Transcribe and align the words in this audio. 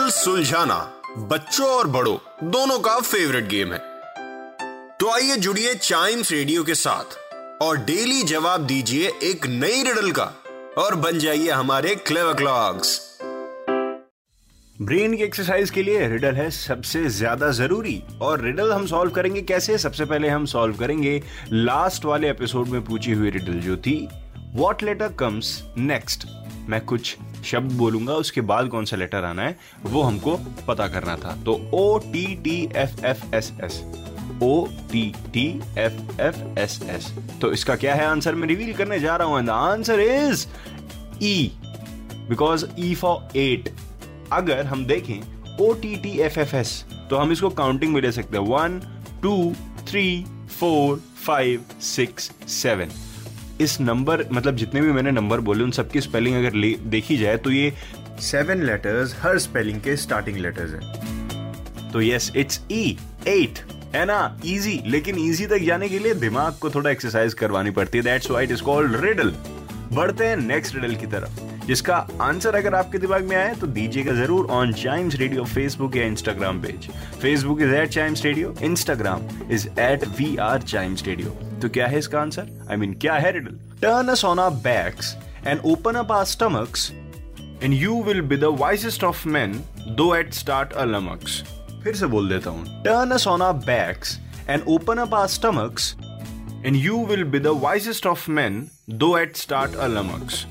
Riddle 0.00 0.10
सुलझाना, 0.10 0.76
बच्चों 1.28 1.66
और 1.68 1.86
बड़ों, 1.86 2.16
दोनों 2.50 2.78
का 2.78 2.98
फेवरेट 3.00 3.48
गेम 3.48 3.72
है। 3.72 3.78
तो 5.00 5.10
आइए 5.10 5.36
जुड़िए 5.36 5.74
चाइम्स 5.74 6.30
रेडियो 6.32 6.62
के 6.64 6.74
साथ 6.74 7.16
और 7.62 7.76
डेली 7.76 8.22
जवाब 8.22 8.64
दीजिए 8.66 9.10
एक 9.22 9.46
नई 9.46 9.82
रिडल 9.82 10.10
का 10.10 10.24
और 10.78 10.94
बन 10.94 11.18
जाइए 11.18 11.50
हमारे 11.50 11.94
क्लेवर 11.94 12.34
क्लॉक्स 12.34 12.98
ब्रेन 14.82 15.16
की 15.16 15.22
एक्सरसाइज 15.22 15.70
के 15.70 15.82
लिए 15.82 16.08
रिडल 16.08 16.34
है 16.34 16.50
सबसे 16.50 17.04
ज़्यादा 17.10 17.50
ज़रूरी 17.50 18.02
और 18.22 18.40
रिडल 18.40 18.72
हम 18.72 18.86
सॉल्व 18.86 19.10
करेंगे 19.10 19.42
कैसे? 19.42 19.78
सबसे 19.78 20.04
पहले 20.04 20.28
हम 20.28 20.46
सॉल्व 20.46 20.76
करेंगे 20.76 21.22
लास्ट 21.52 22.04
वाले 22.04 22.30
एपिसोड 22.30 22.68
में 22.68 22.84
पूछी 22.84 23.12
हुई 23.12 23.30
रिडल 23.30 23.60
जो 23.60 23.76
थी 23.76 24.08
वॉट 24.54 24.82
लेटर 24.82 25.12
कम्स 25.12 25.58
नेक्स्ट 25.78 26.26
मैं 26.70 26.80
कुछ 26.86 27.16
शब्द 27.44 27.72
बोलूँगा, 27.72 28.14
उसके 28.14 28.40
बाद 28.42 28.68
कौन 28.68 28.84
सा 28.84 28.96
लेटर 28.96 29.24
आना 29.24 29.42
है, 29.42 29.56
वो 29.84 30.02
हमको 30.02 30.36
पता 30.68 30.86
करना 30.88 31.16
था। 31.16 31.34
तो 31.44 31.52
O 31.74 31.98
T 32.02 32.24
T 32.44 32.58
F 32.76 33.04
F 33.06 33.34
S 33.34 33.52
S 33.64 33.82
O 34.42 34.66
T 34.92 35.02
T 35.32 35.46
F 35.78 36.20
F 36.20 36.36
S 36.58 36.78
S 36.90 37.12
तो 37.40 37.52
इसका 37.52 37.76
क्या 37.76 37.94
है 37.94 38.06
आंसर 38.06 38.34
मैं 38.34 38.48
रिवील 38.48 38.72
करने 38.74 38.98
जा 39.00 39.16
रहा 39.16 39.28
हूँ 39.28 39.48
answer 39.50 40.00
is 40.00 40.46
E 41.22 41.52
because 42.28 42.64
E 42.78 42.94
for 42.94 43.38
eight 43.38 43.74
अगर 44.32 44.66
हम 44.66 44.84
देखें 44.86 45.20
O 45.60 45.72
T 45.82 45.94
T 46.02 46.18
F 46.20 46.38
F 46.40 46.56
S 46.56 46.84
तो 47.10 47.16
हम 47.16 47.32
इसको 47.32 47.50
काउंटिंग 47.50 47.92
में 47.94 48.00
ले 48.02 48.12
सकते 48.12 48.38
हैं। 48.38 48.44
One 48.46 48.80
two 49.22 49.52
three 49.88 50.24
four 50.50 51.02
five 51.24 51.64
six 51.82 52.30
seven 52.48 52.90
इस 53.60 53.80
नंबर 53.80 54.24
मतलब 54.32 54.56
जितने 54.56 54.80
भी 54.80 54.92
मैंने 54.92 55.10
नंबर 55.10 55.40
बोले 55.40 55.64
उन 55.64 55.70
सबकी 55.70 56.00
स्पेलिंग 56.00 56.36
अगर 56.36 56.56
देखी 56.90 57.16
जाए 57.16 57.36
तो 57.36 57.50
ये 57.50 57.72
सेवन 58.20 58.62
लेटर्स 58.62 59.14
हर 59.22 59.38
स्पेलिंग 59.38 59.80
के 59.80 59.96
स्टार्टिंग 59.96 60.36
लेटर्स 60.36 60.72
है। 60.72 61.90
तो 61.92 62.02
यस 62.02 62.32
इट्स 62.36 62.60
ई 62.72 62.96
एट 63.28 63.58
है 63.94 64.04
ना? 64.06 64.40
इजी 64.46 64.80
लेकिन 64.86 65.18
इजी 65.18 65.46
तक 65.46 65.62
जाने 65.66 65.88
के 65.88 65.98
लिए 65.98 66.14
दिमाग 66.14 66.58
को 66.60 66.70
थोड़ा 66.70 66.90
एक्सरसाइज 66.90 67.34
करवानी 67.34 67.70
पड़ती 67.70 67.98
है। 67.98 68.04
That's 68.04 68.30
why 68.30 68.44
it 68.44 68.50
is 68.50 68.62
called 68.62 68.96
riddle 69.04 69.34
बढ़ते 69.92 70.26
हैं 70.26 70.36
नेक्स्ट 70.36 70.74
रिडल 70.74 70.94
की 70.94 71.06
तरफ़। 71.06 71.66
जिसका 71.66 71.96
आंसर 72.20 72.54
अगर 72.54 72.74
आपके 72.74 72.98
दिमाग 72.98 73.24
में 73.24 73.36
आए 73.36 73.54
तो 73.54 73.66
दीजिएगा 73.66 74.12
ज़रूर 74.14 74.46
ऑन 74.50 74.72
चाइम्स 74.74 75.14
रेडियो 75.16 75.44
फेसबुक 75.44 75.96
या 75.96 76.04
Instagram 76.04 76.60
page 76.62 76.88
Facebook 77.22 77.62
is 77.62 77.74
at 77.74 77.88
Chimes 77.90 78.24
radio 78.24 78.54
Instagram 78.62 79.28
is 79.52 79.68
at 79.80 80.04
we 80.18 80.36
are 80.40 80.62
Chimes 80.62 81.06
radio 81.06 81.49
तो 81.60 81.68
क्या 81.68 81.86
है 81.86 81.98
इसका 81.98 82.20
आंसर 82.20 82.48
आई 82.70 82.76
मीन 82.76 82.94
क्या 83.00 83.14
है 83.16 83.32
riddle 83.32 83.58
turn 83.82 84.08
us 84.08 84.24
on 84.24 84.38
our 84.38 84.62
backs 84.62 85.16
and 85.46 85.60
open 85.64 85.94
up 85.94 86.12
our 86.12 86.24
stomachs 86.26 86.90
and 87.62 87.74
you 87.74 87.94
will 87.94 88.22
be 88.22 88.36
the 88.36 88.50
wisest 88.50 89.02
of 89.02 89.24
men, 89.26 89.62
though 89.88 90.14
at 90.14 90.32
start 90.34 90.72
a 90.74 90.86
lummox. 90.86 91.42
फिर 91.82 91.94
से 91.96 92.06
बोल 92.06 92.28
देता 92.28 92.50
हूँ 92.50 92.82
Turn 92.84 93.12
us 93.12 93.26
on 93.26 93.42
our 93.42 93.58
backs 93.66 94.16
and 94.48 94.68
open 94.68 95.02
up 95.04 95.12
our 95.12 95.28
stomachs, 95.28 95.90
and 96.64 96.76
you 96.78 96.96
will 97.10 97.26
be 97.26 97.40
the 97.40 97.54
wisest 97.56 98.06
of 98.06 98.26
men, 98.30 98.58
though 98.94 99.16
at 99.16 99.36
start 99.36 99.76
a 99.78 99.88
lummox. 99.88 100.44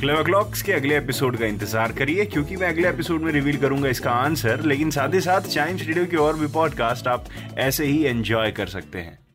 Clever 0.00 0.22
clocks 0.24 0.62
के 0.62 0.72
अगले 0.72 0.96
episode 0.96 1.36
का 1.36 1.46
इंतज़ार 1.46 1.92
करिए 1.92 2.24
क्योंकि 2.24 2.56
मैं 2.56 2.68
अगले 2.68 2.88
एपिसोड 2.88 3.22
में 3.22 3.32
रिवील 3.32 3.56
करूँगा 3.60 3.88
इसका 3.88 4.10
आंसर 4.10 4.60
लेकिन 4.64 4.90
साथ 4.90 5.14
ही 5.14 5.20
साथ 5.20 5.48
चाइम्स 5.50 5.82
रेडियो 5.82 6.06
के 6.06 6.16
और 6.16 6.38
भी 6.38 6.46
पॉडकास्ट 6.54 7.08
आप 7.08 7.24
ऐसे 7.58 7.86
ही 7.86 8.02
एंजॉय 8.04 8.50
कर 8.50 8.66
सकते 8.68 8.98
हैं 8.98 9.27